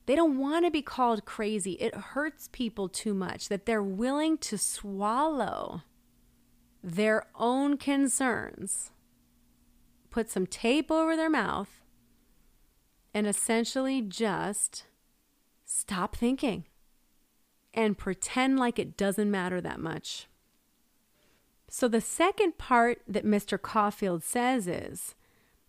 [0.06, 1.72] They don't want to be called crazy.
[1.72, 5.82] It hurts people too much that they're willing to swallow
[6.82, 8.92] their own concerns,
[10.08, 11.82] put some tape over their mouth,
[13.12, 14.86] and essentially just
[15.66, 16.64] stop thinking
[17.78, 20.26] and pretend like it doesn't matter that much.
[21.70, 23.60] So, the second part that Mr.
[23.60, 25.14] Caulfield says is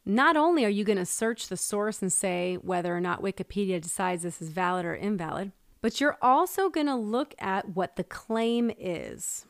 [0.06, 3.80] not only are you going to search the source and say whether or not Wikipedia
[3.80, 8.04] decides this is valid or invalid, but you're also going to look at what the
[8.04, 9.46] claim is.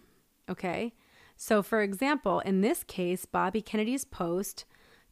[0.49, 0.93] Okay?
[1.37, 4.65] So, for example, in this case, Bobby Kennedy's post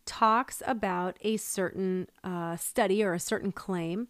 [0.06, 4.10] talks about a certain uh, study or a certain claim.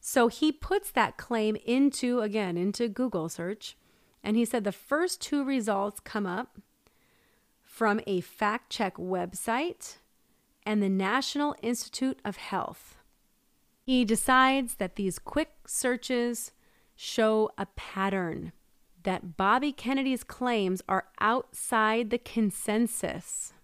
[0.00, 3.76] So he puts that claim into, again, into Google search.
[4.24, 6.58] And he said the first two results come up
[7.62, 9.96] from a fact check website
[10.64, 12.96] and the National Institute of Health.
[13.82, 16.52] He decides that these quick searches
[16.96, 18.52] show a pattern
[19.02, 23.54] that Bobby Kennedy's claims are outside the consensus,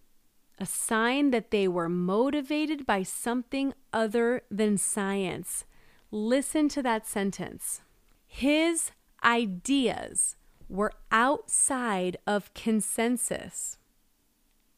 [0.58, 5.64] a sign that they were motivated by something other than science.
[6.10, 7.82] Listen to that sentence.
[8.26, 8.92] His
[9.24, 10.36] ideas
[10.68, 13.78] were outside of consensus.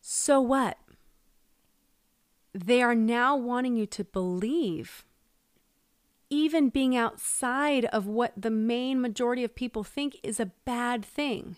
[0.01, 0.79] So what?
[2.67, 5.05] they are now wanting you to believe,
[6.31, 11.57] even being outside of what the main majority of people think is a bad thing.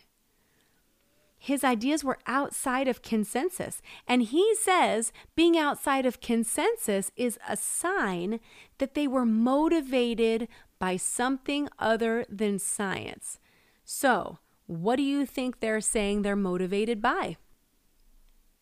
[1.43, 3.83] His ideas were outside of consensus.
[4.07, 8.39] And he says being outside of consensus is a sign
[8.79, 10.47] that they were motivated
[10.79, 13.41] by something other than science.
[13.85, 17.37] So, what do you think they're saying they're motivated by?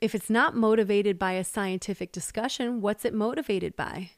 [0.00, 4.10] if it's not motivated by a scientific discussion, what's it motivated by?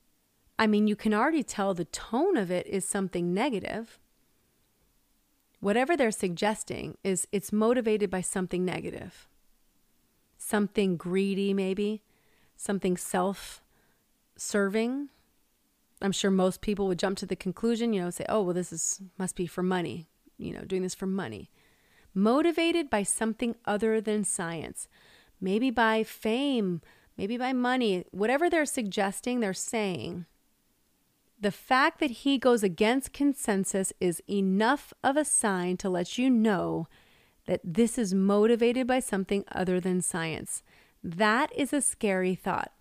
[0.58, 3.98] I mean, you can already tell the tone of it is something negative.
[5.60, 9.28] Whatever they're suggesting is it's motivated by something negative.
[10.38, 12.02] Something greedy, maybe,
[12.56, 13.62] something self
[14.36, 15.10] serving.
[16.02, 18.72] I'm sure most people would jump to the conclusion, you know, say, oh, well, this
[18.72, 21.50] is must be for money, you know, doing this for money.
[22.14, 24.88] Motivated by something other than science
[25.40, 26.80] maybe by fame,
[27.16, 30.26] maybe by money, whatever they're suggesting, they're saying.
[31.40, 36.28] The fact that he goes against consensus is enough of a sign to let you
[36.28, 36.86] know
[37.46, 40.62] that this is motivated by something other than science.
[41.02, 42.72] That is a scary thought.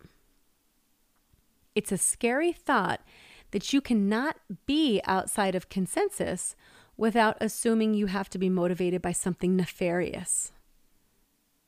[1.73, 2.99] It's a scary thought
[3.51, 6.57] that you cannot be outside of consensus
[6.97, 10.51] without assuming you have to be motivated by something nefarious.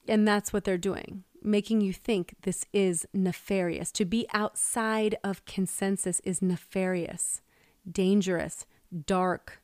[0.10, 3.92] And that's what they're doing, making you think this is nefarious.
[3.94, 7.42] To be outside of consensus is nefarious,
[7.90, 8.66] dangerous,
[9.06, 9.62] dark,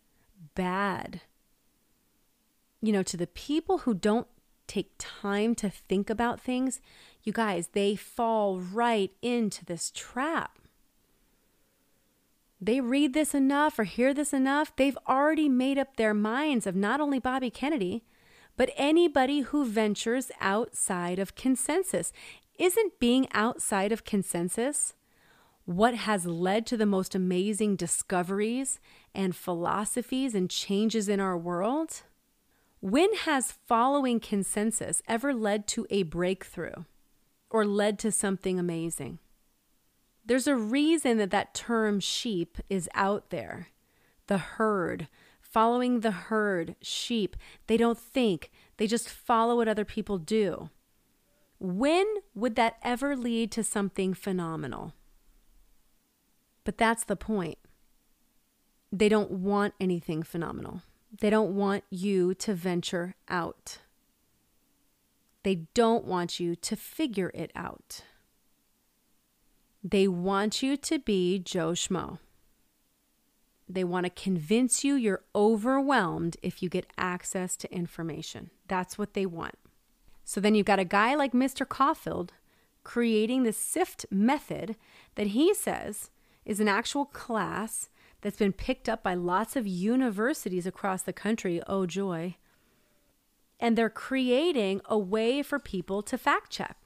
[0.56, 1.22] bad.
[2.82, 4.28] You know, to the people who don't
[4.68, 6.82] take time to think about things,
[7.24, 10.60] you guys, they fall right into this trap.
[12.60, 16.76] They read this enough or hear this enough, they've already made up their minds of
[16.76, 18.04] not only Bobby Kennedy,
[18.58, 22.12] but anybody who ventures outside of consensus.
[22.60, 24.96] Isn't being outside of consensus
[25.66, 28.80] what has led to the most amazing discoveries
[29.14, 32.02] and philosophies and changes in our world?
[32.80, 36.86] When has following consensus ever led to a breakthrough
[37.50, 39.20] or led to something amazing?
[40.26, 43.68] There's a reason that that term sheep is out there.
[44.28, 45.08] The herd,
[45.50, 47.36] following the herd, sheep.
[47.68, 50.70] They don't think, they just follow what other people do.
[51.60, 54.94] When would that ever lead to something phenomenal?
[56.64, 57.58] But that's the point.
[58.92, 60.82] they don't want anything phenomenal.
[61.20, 63.80] They don't want you to venture out.
[65.44, 68.02] They don't want you to figure it out.
[69.84, 72.20] They want you to be Joe Schmo.
[73.70, 78.50] They want to convince you you're overwhelmed if you get access to information.
[78.68, 79.56] That's what they want.
[80.24, 81.68] So then you've got a guy like Mr.
[81.68, 82.34] Caulfield
[82.84, 84.78] creating the SIFT method
[85.16, 86.10] that he says
[86.46, 87.90] is an actual class
[88.22, 91.62] that's been picked up by lots of universities across the country.
[91.68, 92.38] Oh, joy.
[93.60, 96.78] And they're creating a way for people to fact check.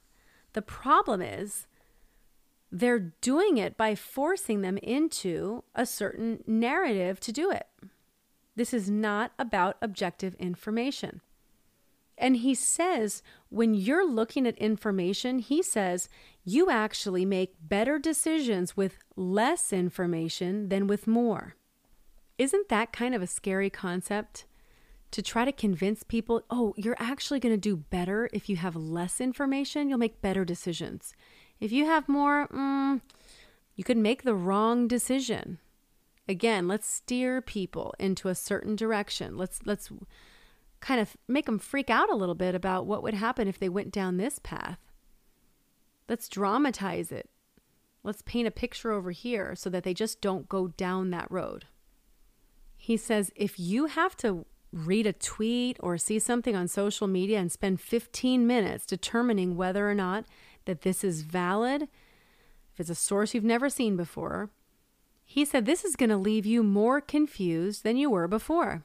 [0.53, 1.67] The problem is
[2.71, 7.67] they're doing it by forcing them into a certain narrative to do it.
[8.55, 11.21] This is not about objective information.
[12.17, 16.07] And he says, when you're looking at information, he says
[16.43, 21.55] you actually make better decisions with less information than with more.
[22.37, 24.45] Isn't that kind of a scary concept?
[25.11, 28.75] To try to convince people, oh, you're actually going to do better if you have
[28.75, 31.13] less information, you'll make better decisions.
[31.61, 33.01] If you have more, mm,
[33.75, 35.59] you could make the wrong decision.
[36.27, 39.37] Again, let's steer people into a certain direction.
[39.37, 39.91] Let's let's
[40.79, 43.69] kind of make them freak out a little bit about what would happen if they
[43.69, 44.79] went down this path.
[46.09, 47.29] Let's dramatize it.
[48.03, 51.65] Let's paint a picture over here so that they just don't go down that road.
[52.75, 57.37] He says if you have to read a tweet or see something on social media
[57.37, 60.25] and spend 15 minutes determining whether or not
[60.65, 61.83] that this is valid,
[62.73, 64.49] if it's a source you've never seen before,
[65.25, 68.83] he said this is going to leave you more confused than you were before.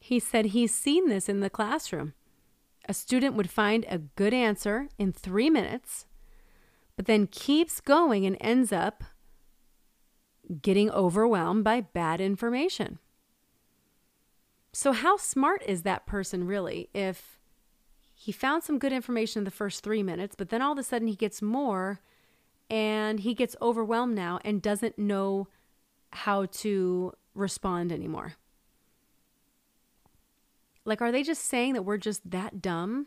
[0.00, 2.14] He said he's seen this in the classroom.
[2.88, 6.06] A student would find a good answer in three minutes,
[6.96, 9.04] but then keeps going and ends up
[10.62, 12.98] getting overwhelmed by bad information.
[14.72, 17.39] So, how smart is that person really if
[18.20, 20.82] he found some good information in the first three minutes, but then all of a
[20.82, 22.00] sudden he gets more
[22.68, 25.48] and he gets overwhelmed now and doesn't know
[26.12, 28.34] how to respond anymore.
[30.84, 33.06] Like, are they just saying that we're just that dumb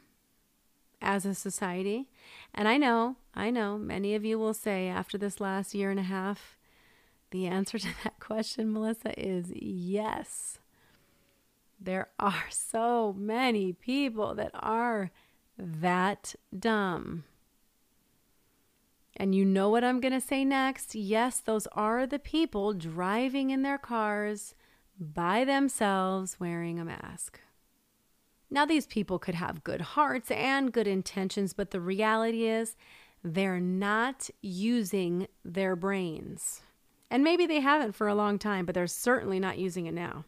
[0.99, 2.09] as a society?
[2.51, 5.99] And I know, I know, many of you will say after this last year and
[5.99, 6.57] a half,
[7.29, 10.57] the answer to that question, Melissa, is yes.
[11.83, 15.11] There are so many people that are
[15.57, 17.25] that dumb.
[19.17, 20.95] And you know what I'm going to say next?
[20.95, 24.55] Yes, those are the people driving in their cars
[24.97, 27.41] by themselves wearing a mask.
[28.49, 32.77] Now, these people could have good hearts and good intentions, but the reality is
[33.23, 36.61] they're not using their brains.
[37.11, 40.23] And maybe they haven't for a long time, but they're certainly not using it now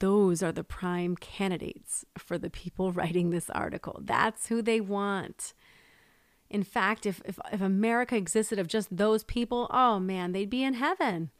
[0.00, 4.00] those are the prime candidates for the people writing this article.
[4.02, 5.54] That's who they want.
[6.50, 10.64] In fact, if, if, if, America existed of just those people, oh man, they'd be
[10.64, 11.30] in heaven.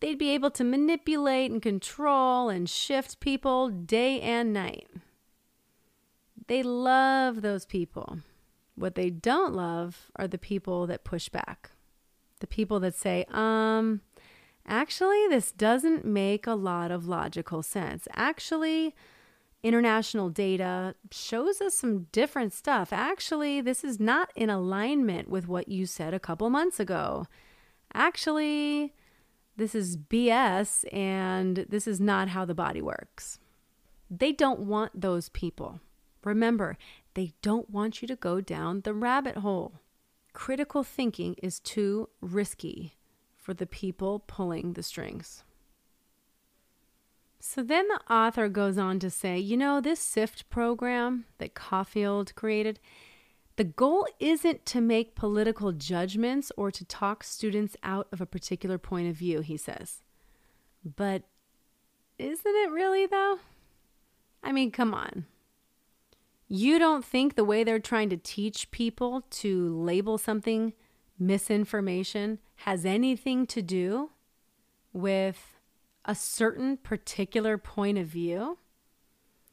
[0.00, 4.88] They'd be able to manipulate and control and shift people day and night.
[6.48, 8.18] They love those people.
[8.74, 11.70] What they don't love are the people that push back.
[12.40, 14.02] The people that say, um,
[14.66, 18.08] Actually, this doesn't make a lot of logical sense.
[18.14, 18.96] Actually,
[19.62, 22.92] international data shows us some different stuff.
[22.92, 27.26] Actually, this is not in alignment with what you said a couple months ago.
[27.94, 28.92] Actually,
[29.56, 33.38] this is BS and this is not how the body works.
[34.10, 35.80] They don't want those people.
[36.24, 36.76] Remember,
[37.14, 39.80] they don't want you to go down the rabbit hole.
[40.32, 42.95] Critical thinking is too risky
[43.46, 45.44] for the people pulling the strings.
[47.38, 52.34] So then the author goes on to say, you know, this SIFT program that Caulfield
[52.34, 52.80] created,
[53.54, 58.78] the goal isn't to make political judgments or to talk students out of a particular
[58.78, 60.02] point of view, he says.
[60.84, 61.22] But
[62.18, 63.38] isn't it really, though?
[64.42, 65.26] I mean, come on.
[66.48, 70.72] You don't think the way they're trying to teach people to label something
[71.18, 74.10] misinformation has anything to do
[74.92, 75.58] with
[76.04, 78.58] a certain particular point of view?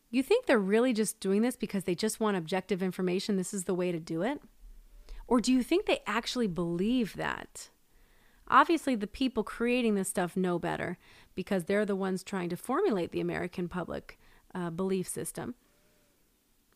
[0.09, 3.35] You think they're really just doing this because they just want objective information?
[3.35, 4.41] This is the way to do it?
[5.27, 7.69] Or do you think they actually believe that?
[8.47, 10.97] Obviously, the people creating this stuff know better
[11.33, 14.19] because they're the ones trying to formulate the American public
[14.53, 15.55] uh, belief system.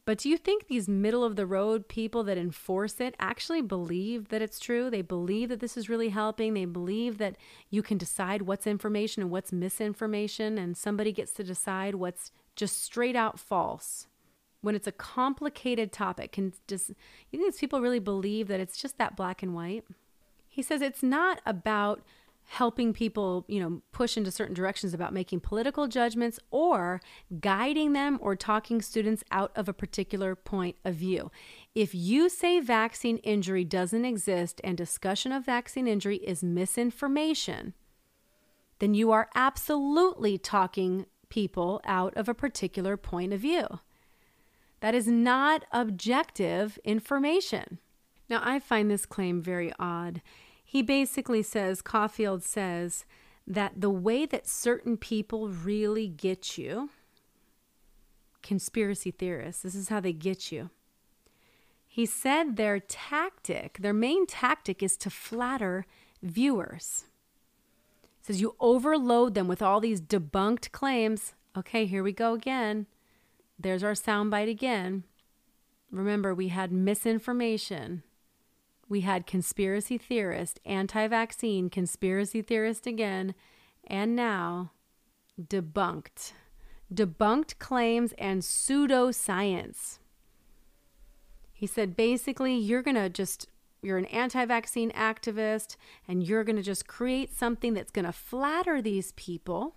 [0.07, 4.29] But do you think these middle of the road people that enforce it actually believe
[4.29, 4.89] that it's true?
[4.89, 6.53] They believe that this is really helping.
[6.53, 7.35] They believe that
[7.69, 12.81] you can decide what's information and what's misinformation, and somebody gets to decide what's just
[12.81, 14.07] straight out false.
[14.61, 18.77] When it's a complicated topic, can just you think these people really believe that it's
[18.77, 19.83] just that black and white?
[20.47, 22.01] He says it's not about
[22.49, 27.01] helping people, you know, push into certain directions about making political judgments or
[27.41, 31.29] guiding them or talking students out of a particular point of view.
[31.75, 37.73] If you say vaccine injury doesn't exist and discussion of vaccine injury is misinformation,
[38.79, 43.67] then you are absolutely talking people out of a particular point of view.
[44.79, 47.79] That is not objective information.
[48.29, 50.21] Now, I find this claim very odd
[50.69, 53.05] he basically says, Caulfield says,
[53.47, 56.89] that the way that certain people really get you,
[58.43, 60.69] conspiracy theorists, this is how they get you.
[61.87, 65.85] He said their tactic, their main tactic is to flatter
[66.21, 67.05] viewers.
[68.19, 71.33] He says you overload them with all these debunked claims.
[71.57, 72.87] Okay, here we go again.
[73.57, 75.05] There's our soundbite again.
[75.89, 78.03] Remember, we had misinformation,
[78.89, 83.35] we had conspiracy theorist, anti vaccine conspiracy theorist again,
[83.85, 84.71] and now
[85.41, 86.33] debunked.
[86.93, 89.99] Debunked claims and pseudoscience.
[91.51, 93.47] He said basically, you're going to just,
[93.81, 95.75] you're an anti vaccine activist,
[96.07, 99.75] and you're going to just create something that's going to flatter these people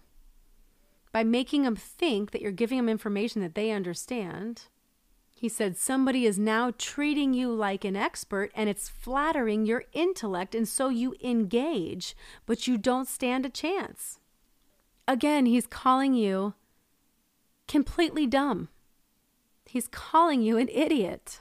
[1.13, 4.67] by making them think that you're giving them information that they understand
[5.41, 10.55] he said, Somebody is now treating you like an expert and it's flattering your intellect,
[10.55, 12.15] and so you engage,
[12.45, 14.19] but you don't stand a chance.
[15.09, 16.53] Again, he's calling you
[17.67, 18.69] completely dumb.
[19.65, 21.41] He's calling you an idiot.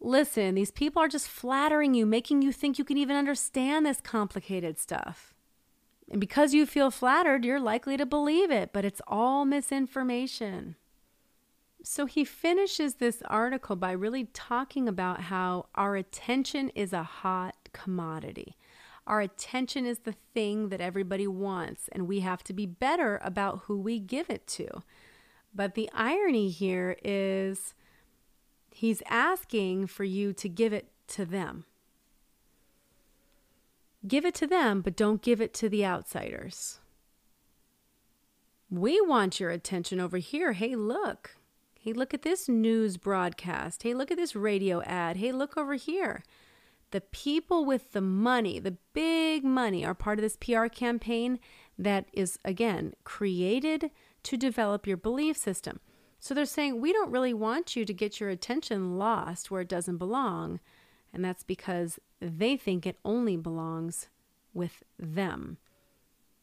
[0.00, 4.00] Listen, these people are just flattering you, making you think you can even understand this
[4.00, 5.34] complicated stuff.
[6.08, 10.76] And because you feel flattered, you're likely to believe it, but it's all misinformation.
[11.86, 17.56] So he finishes this article by really talking about how our attention is a hot
[17.74, 18.56] commodity.
[19.06, 23.64] Our attention is the thing that everybody wants, and we have to be better about
[23.64, 24.66] who we give it to.
[25.54, 27.74] But the irony here is
[28.70, 31.66] he's asking for you to give it to them.
[34.08, 36.80] Give it to them, but don't give it to the outsiders.
[38.70, 40.52] We want your attention over here.
[40.52, 41.36] Hey, look,
[41.84, 43.82] Hey, look at this news broadcast.
[43.82, 45.18] Hey, look at this radio ad.
[45.18, 46.24] Hey, look over here.
[46.92, 51.38] The people with the money, the big money, are part of this PR campaign
[51.78, 53.90] that is, again, created
[54.22, 55.78] to develop your belief system.
[56.18, 59.68] So they're saying, we don't really want you to get your attention lost where it
[59.68, 60.60] doesn't belong.
[61.12, 64.08] And that's because they think it only belongs
[64.54, 65.58] with them.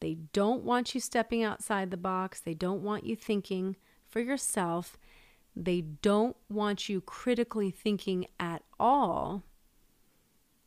[0.02, 2.40] They don't want you stepping outside the box.
[2.40, 3.76] They don't want you thinking
[4.08, 5.00] for yourself.
[5.56, 9.44] They don't want you critically thinking at all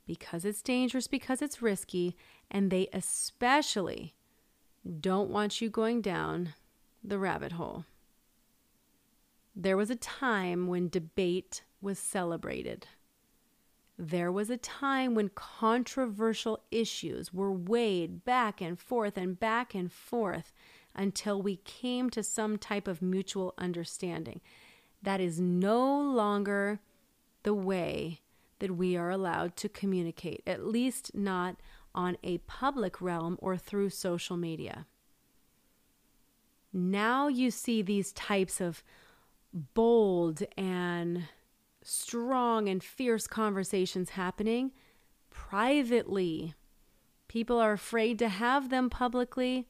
[0.07, 2.17] because it's dangerous, because it's risky,
[2.51, 4.15] and they especially
[5.01, 6.55] don't want you going down
[7.03, 7.85] the rabbit hole.
[9.57, 12.87] There was a time when debate was celebrated.
[13.97, 19.93] There was a time when controversial issues were weighed back and forth and back and
[19.93, 20.53] forth
[20.95, 24.41] until we came to some type of mutual understanding.
[25.05, 26.81] That is no longer
[27.43, 28.23] the way
[28.59, 31.57] that we are allowed to communicate, at least not
[31.95, 34.87] on a public realm or through social media.
[36.73, 38.83] Now you see these types of
[39.75, 41.25] bold and
[41.83, 44.73] strong and fierce conversations happening
[45.29, 46.55] privately.
[47.29, 49.69] People are afraid to have them publicly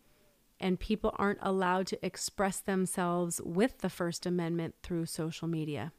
[0.61, 5.93] and people aren't allowed to express themselves with the First Amendment through social media.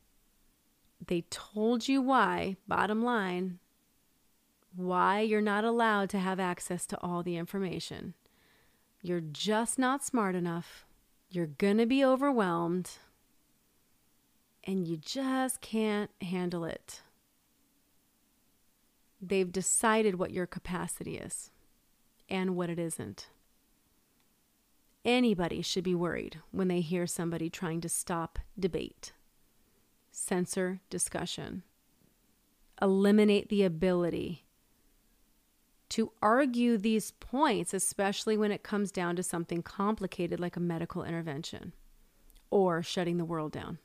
[1.05, 3.59] They told you why, bottom line,
[4.75, 8.13] why you're not allowed to have access to all the information.
[9.01, 10.85] You're just not smart enough.
[11.29, 12.91] You're going to be overwhelmed.
[14.63, 17.01] And you just can't handle it.
[19.21, 21.51] They've decided what your capacity is
[22.29, 23.27] and what it isn't.
[25.05, 29.13] Anybody should be worried when they hear somebody trying to stop debate,
[30.11, 31.61] censor discussion,
[32.81, 34.45] eliminate the ability
[35.89, 41.03] to argue these points, especially when it comes down to something complicated like a medical
[41.03, 41.73] intervention
[42.49, 43.77] or shutting the world down.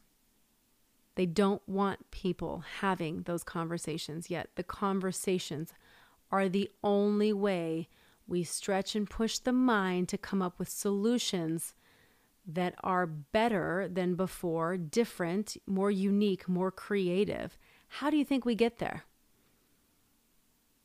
[1.16, 4.48] They don't want people having those conversations yet.
[4.54, 5.74] The conversations
[6.32, 7.88] are the only way
[8.30, 11.74] we stretch and push the mind to come up with solutions
[12.46, 17.58] that are better than before, different, more unique, more creative.
[17.88, 19.04] How do you think we get there?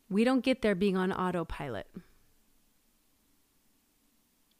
[0.10, 1.88] We don't get there being on autopilot.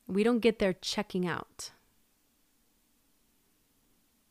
[0.08, 1.72] We don't get there checking out.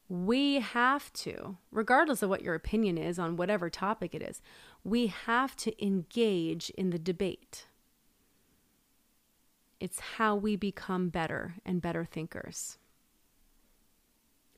[0.09, 4.41] We have to, regardless of what your opinion is on whatever topic it is,
[4.85, 7.67] we have to engage in the debate.
[9.85, 12.79] It's how we become better and better thinkers.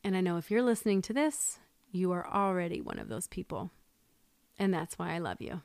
[0.05, 1.59] And I know if you're listening to this,
[1.91, 3.73] you are already one of those people.
[4.57, 5.63] And that's why I love you.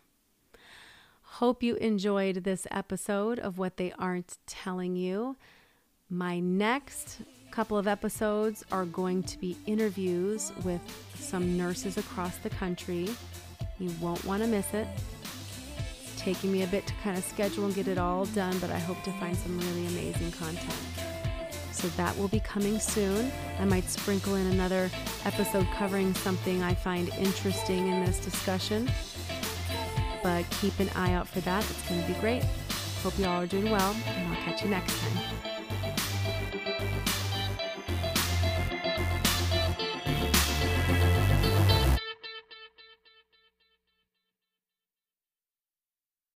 [1.22, 5.38] Hope you enjoyed this episode of What They Aren't Telling You.
[6.10, 7.20] My next
[7.52, 10.82] couple of episodes are going to be interviews with
[11.14, 13.12] some nurses across the country.
[13.78, 14.88] You won't want to miss it.
[16.24, 18.78] Taking me a bit to kind of schedule and get it all done, but I
[18.78, 20.76] hope to find some really amazing content.
[21.72, 23.32] So that will be coming soon.
[23.60, 24.92] I might sprinkle in another
[25.26, 28.88] episode covering something I find interesting in this discussion.
[30.22, 31.64] But keep an eye out for that.
[31.64, 32.44] It's going to be great.
[33.02, 35.51] Hope you all are doing well, and I'll catch you next time.